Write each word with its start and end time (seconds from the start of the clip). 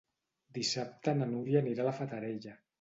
Dissabte 0.57 1.15
na 1.21 1.29
Núria 1.35 1.63
anirà 1.63 1.87
a 1.87 1.89
la 1.91 1.97
Fatarella. 2.03 2.61